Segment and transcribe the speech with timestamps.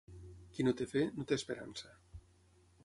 [0.55, 1.95] Qui no té fe, no té esperança.